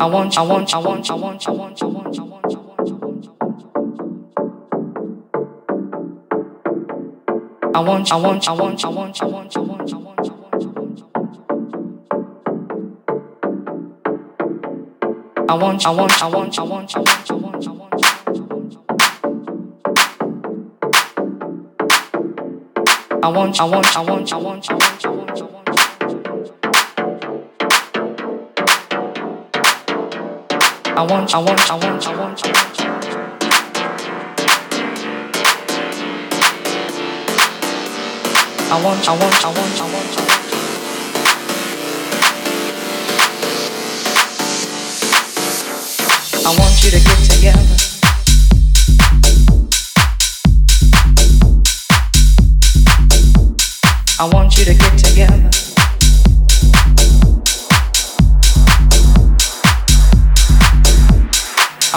[0.00, 1.84] I want you, I want you, I want you, I want you, I want you,
[1.84, 2.58] I want you, I want you,
[7.74, 8.08] I want you, I want you, I want you.
[8.08, 9.58] I want you, I want you, I want you, I want you, I want you,
[9.58, 11.08] I want you, I want you, I want you, I want you.
[15.48, 17.72] I want, I want, I want, I want, I want, I want, I want, I
[17.72, 18.80] want, I want,
[23.22, 25.17] I want, I want, I want, I want, I want, I want.
[30.98, 32.80] I want, I want, I want, I want, I want.
[38.68, 40.38] I want, I want, I want, I want, I want.
[46.44, 47.76] I want you to get together.
[54.18, 55.57] I want you to get together.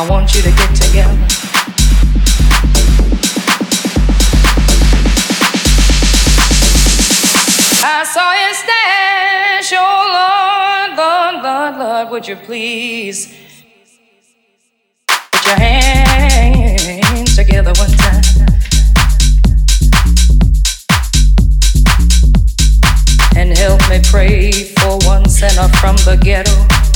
[0.02, 1.14] I want you to get together.
[7.84, 13.28] I saw you stash, oh Lord, Lord, Lord, Lord, would you please
[15.08, 18.24] put your hands together one time?
[23.36, 26.91] And help me pray for one sinner from the ghetto.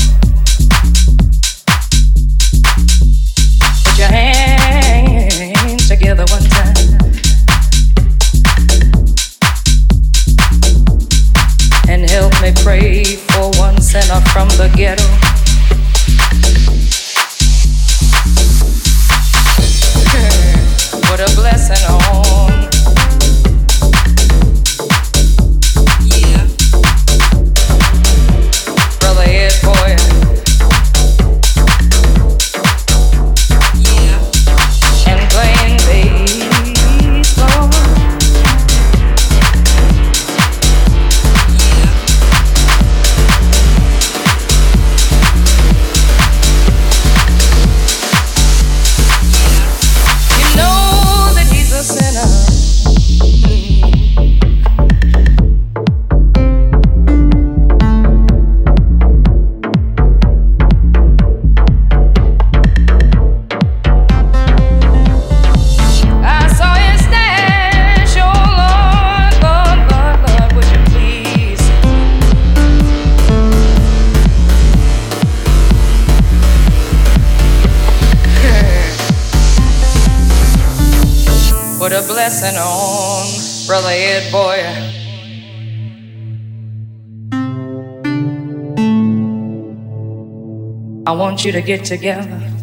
[91.46, 92.55] You to get together.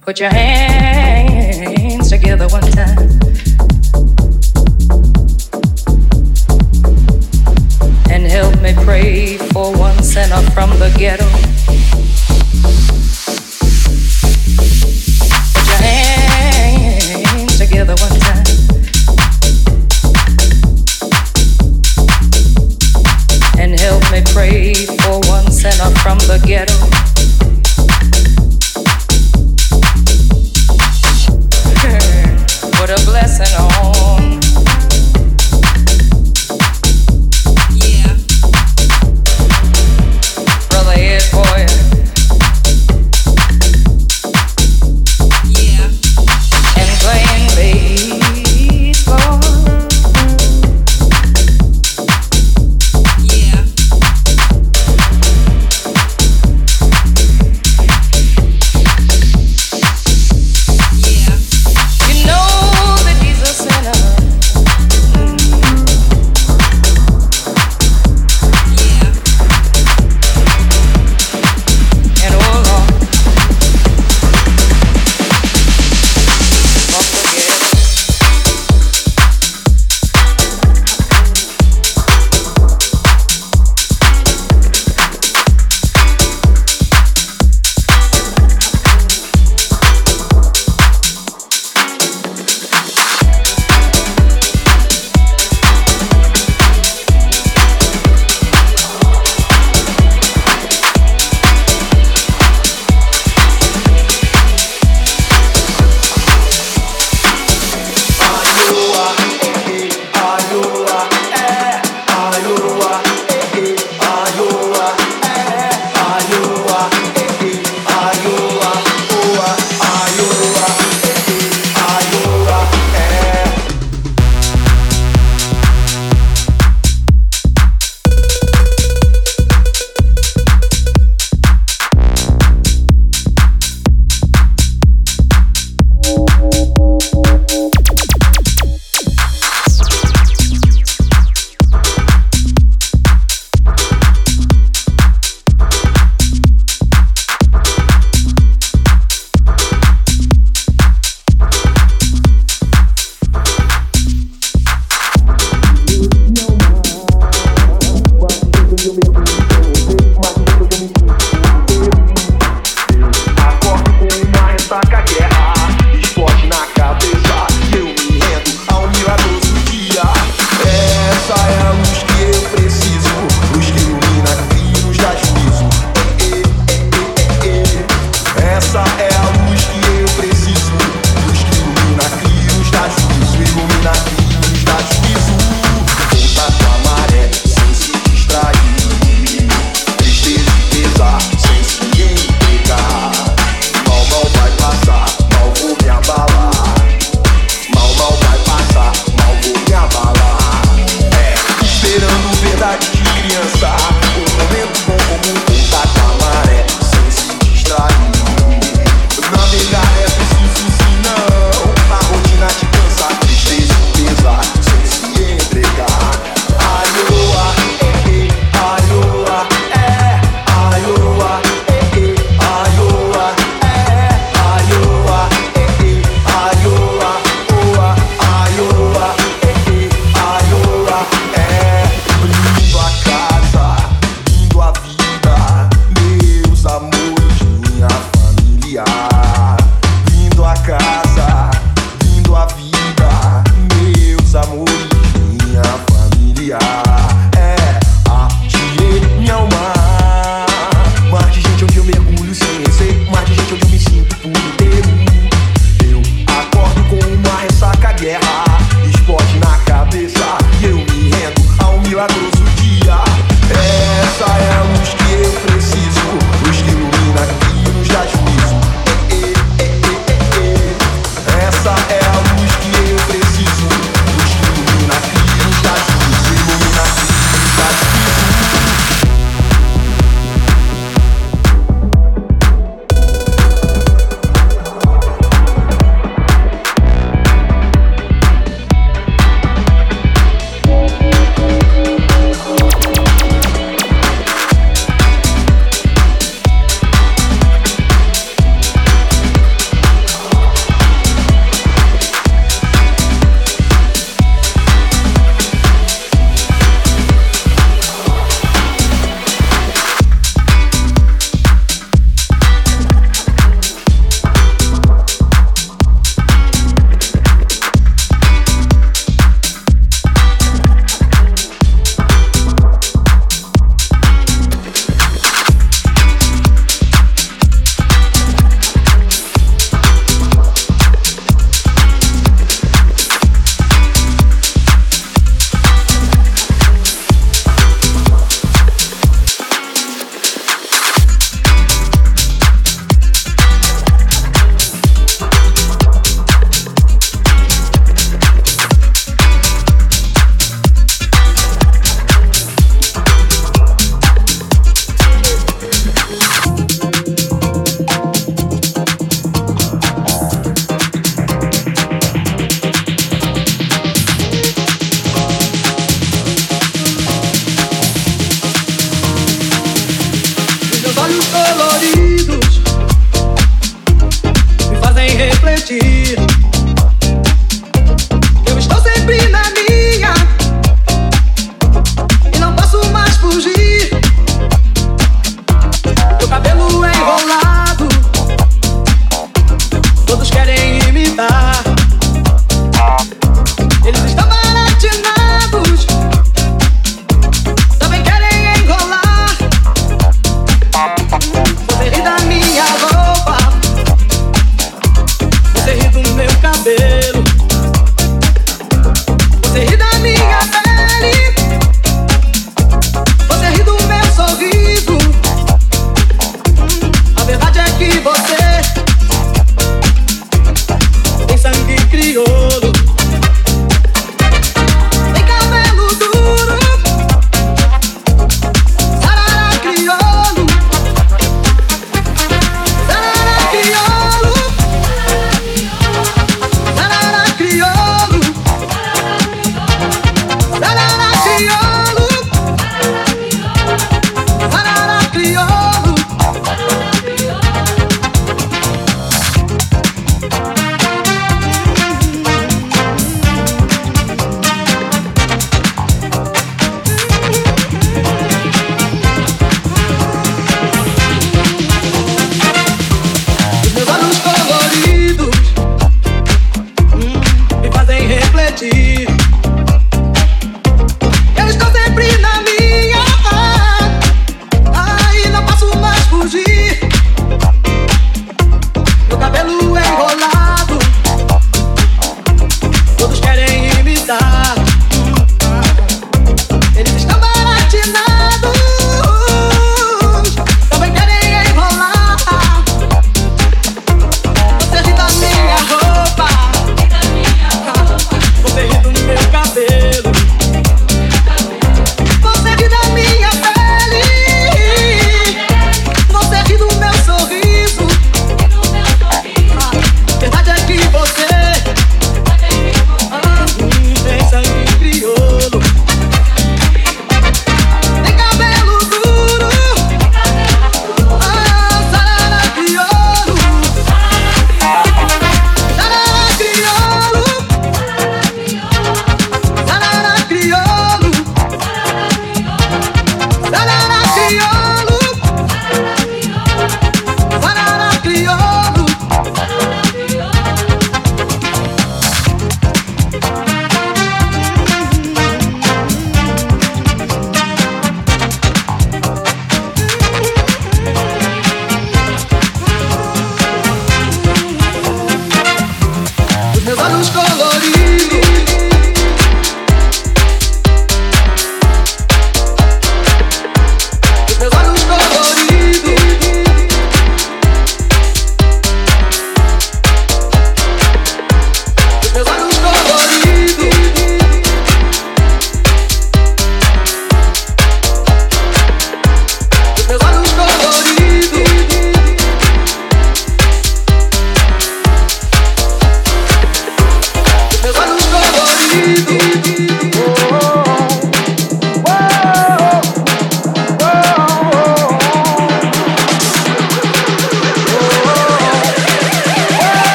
[0.00, 0.69] Put your hands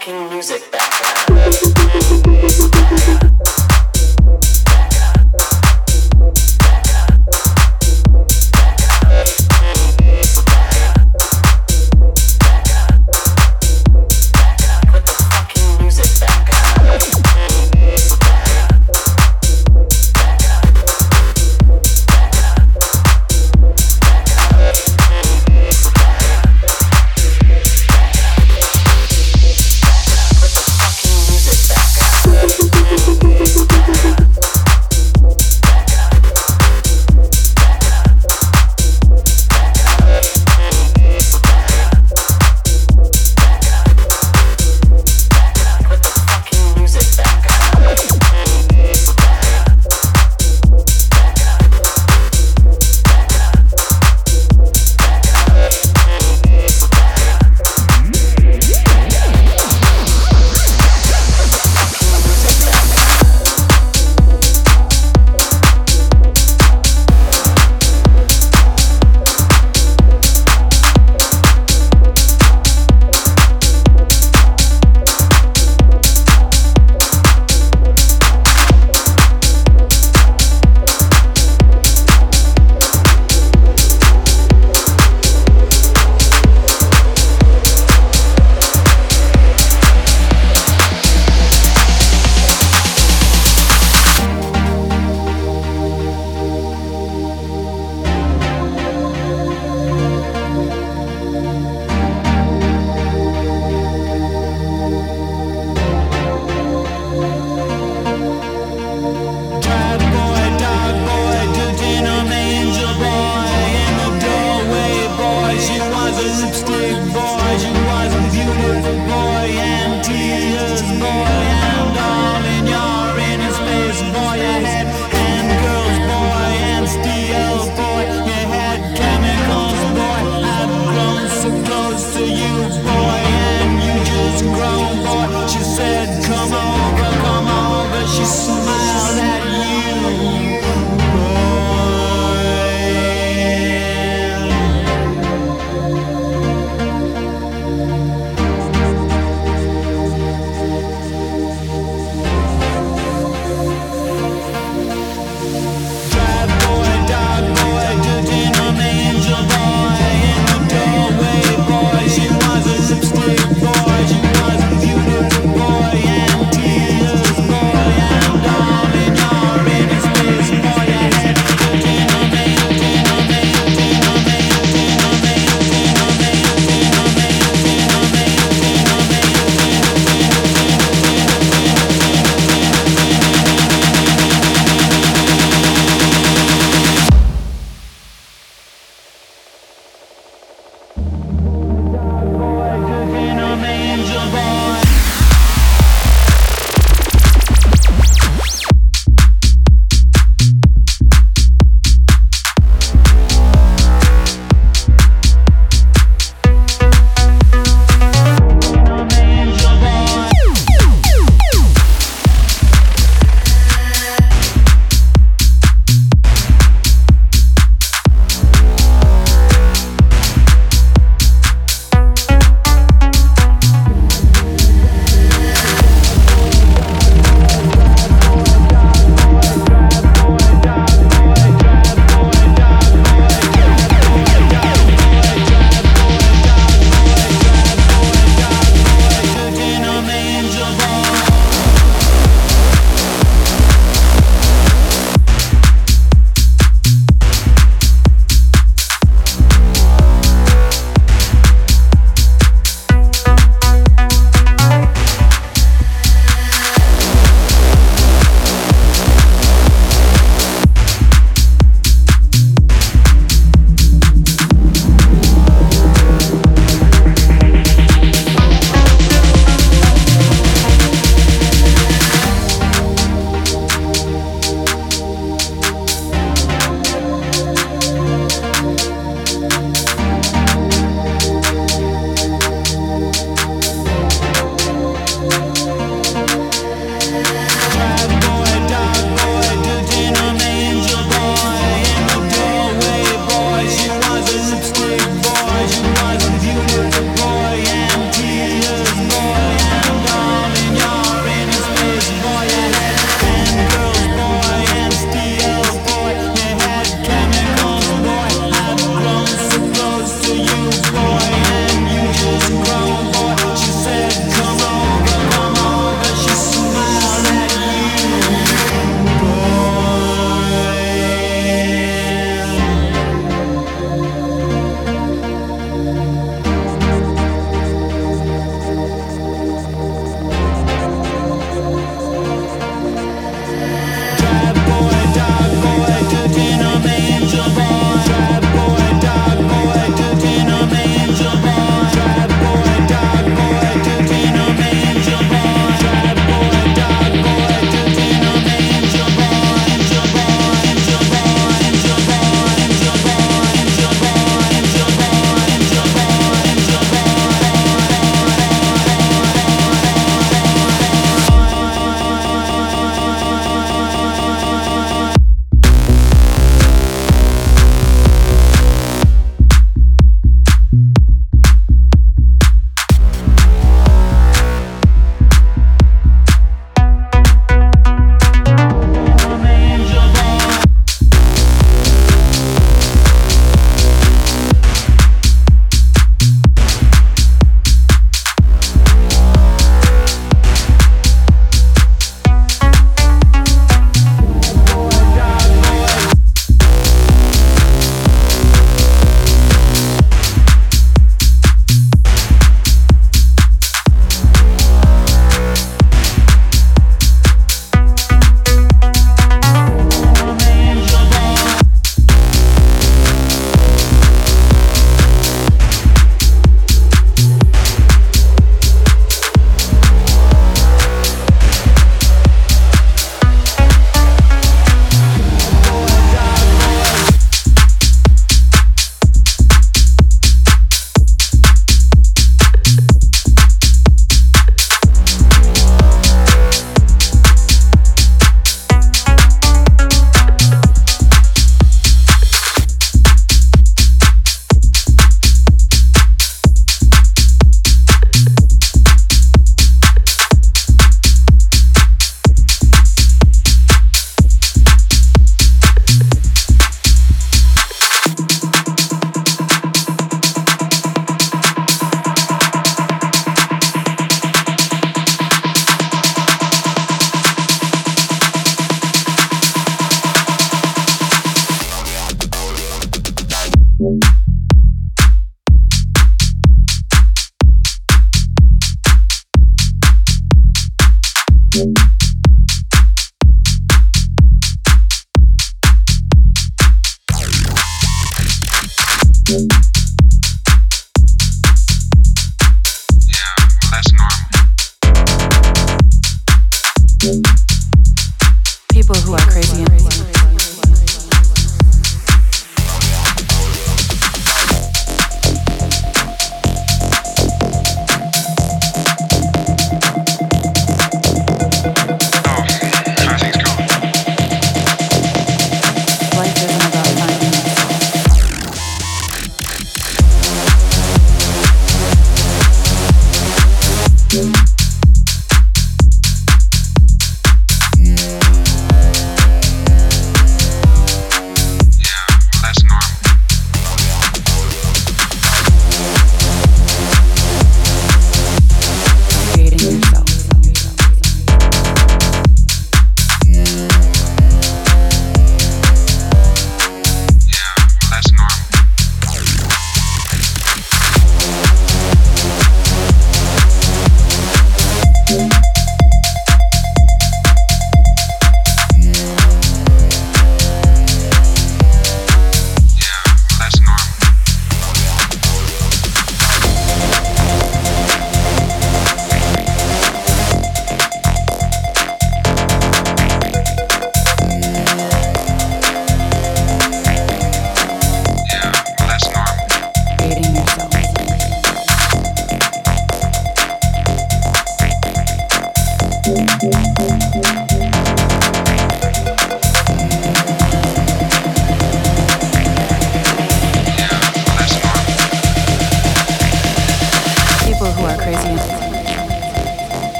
[0.00, 1.39] fucking music back.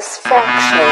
[0.00, 0.87] Satisfaction.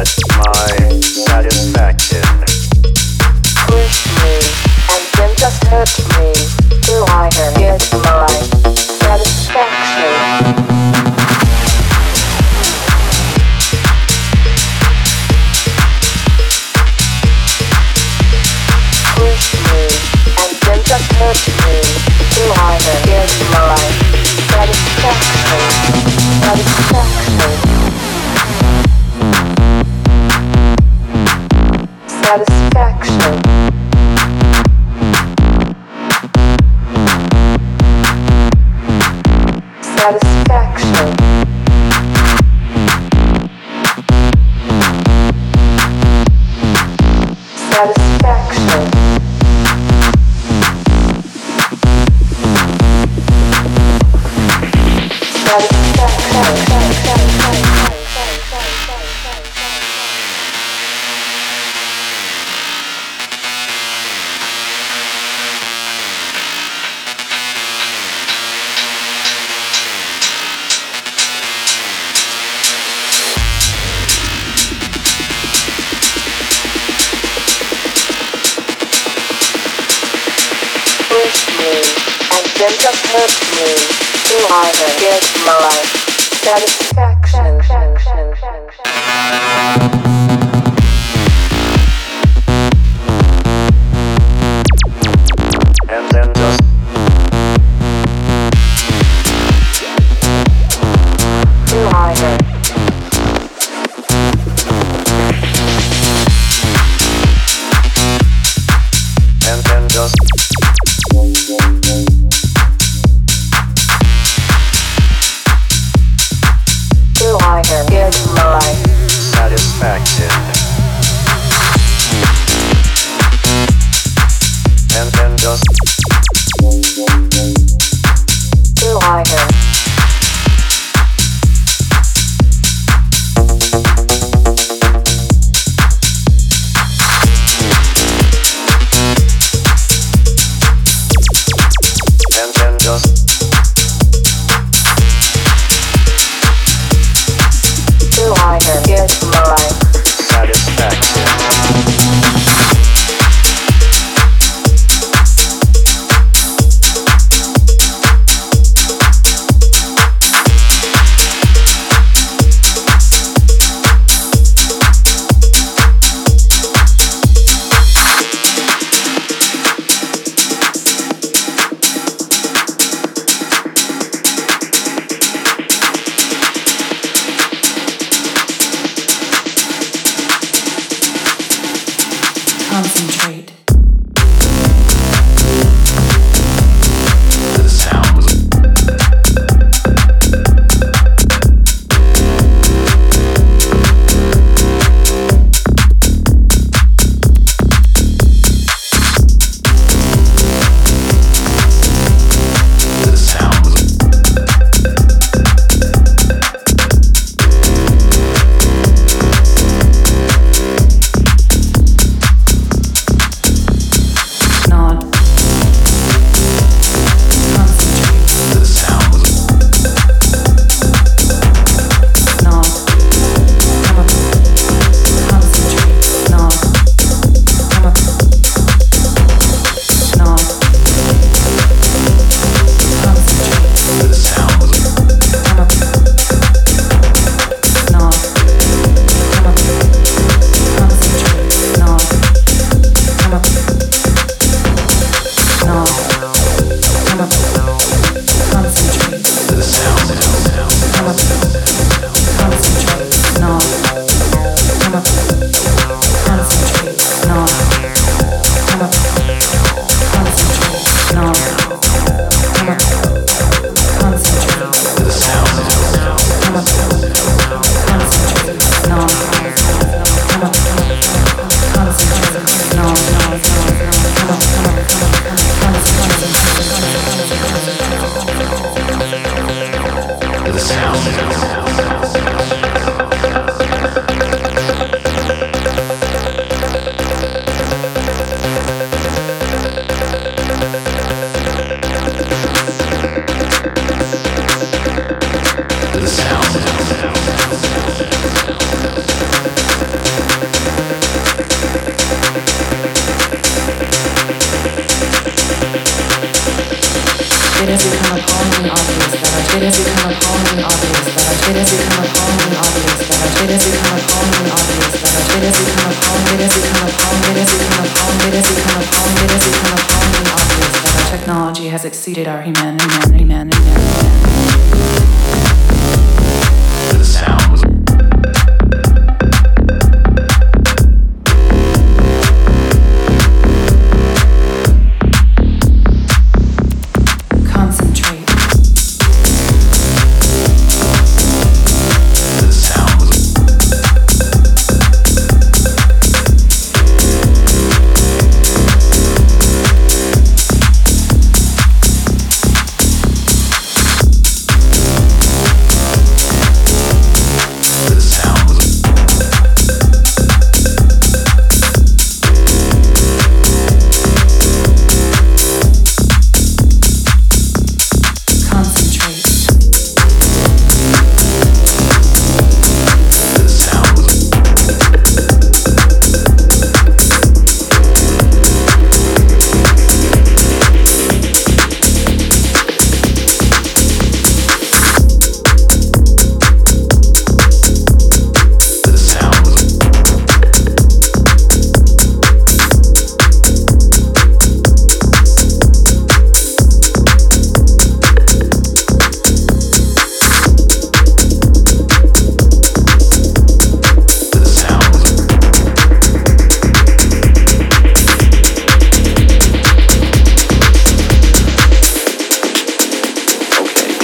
[0.00, 0.89] That's my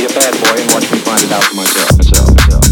[0.07, 1.96] a bad boy and watch me find it out for myself.
[1.98, 2.65] myself, myself.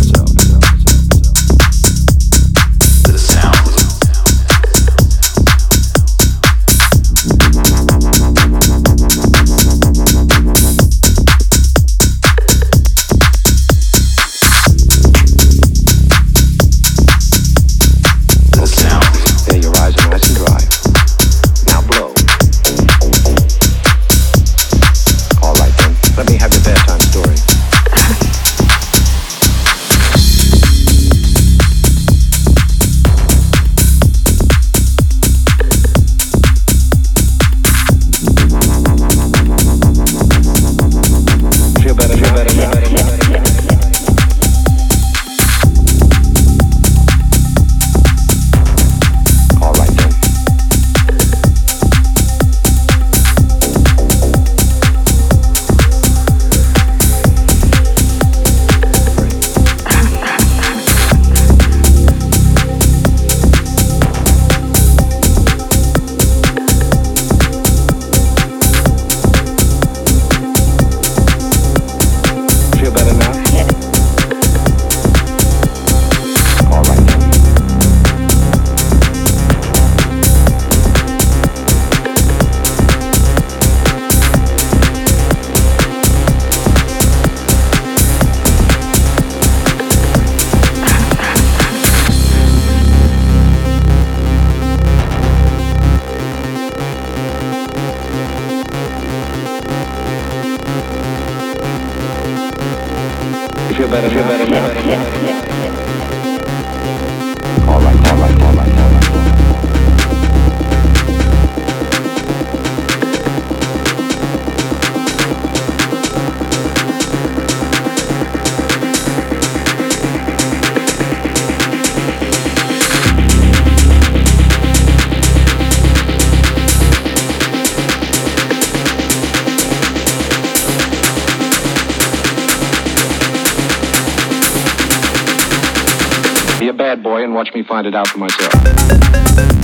[136.65, 139.64] Be a bad boy and watch me find it out for myself.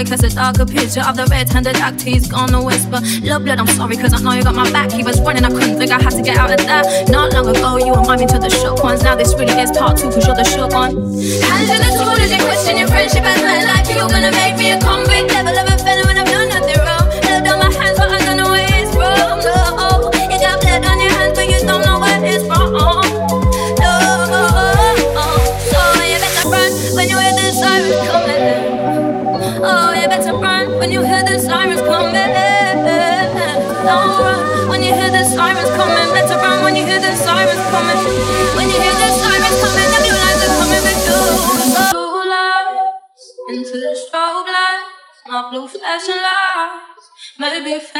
[0.00, 2.00] Boy casts a darker picture of the red-handed act.
[2.02, 4.90] He's gonna whisper, Love blood, I'm sorry, cause I know you got my back.
[4.92, 7.08] He was running, I couldn't think I had to get out of that.
[7.08, 9.02] Not long ago, you were miming to the shook ones.
[9.02, 10.94] Now this really is part two, cause you're the shook one.
[10.96, 13.88] Hands in the tool as you question your friendship as my life.
[13.88, 15.32] You're gonna make me a convict
[47.62, 47.99] maybe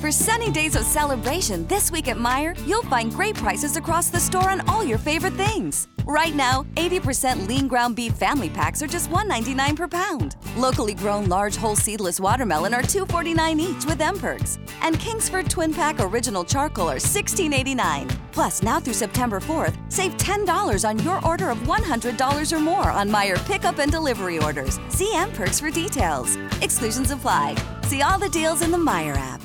[0.00, 4.20] For sunny days of celebration this week at Meijer, you'll find great prices across the
[4.20, 5.88] store on all your favorite things.
[6.06, 10.36] Right now, 80% lean ground beef family packs are just $1.99 per pound.
[10.56, 14.60] Locally grown large whole seedless watermelon are $2.49 each with mPerks.
[14.82, 18.08] And Kingsford Twin Pack Original Charcoal are $16.89.
[18.30, 23.10] Plus, now through September 4th, save $10 on your order of $100 or more on
[23.10, 24.78] Meijer pickup and delivery orders.
[24.90, 26.36] See mPerks for details.
[26.62, 27.56] Exclusions apply.
[27.82, 29.42] See all the deals in the Meijer app.